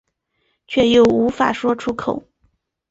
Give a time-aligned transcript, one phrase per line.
[0.65, 2.23] 却又无法说出口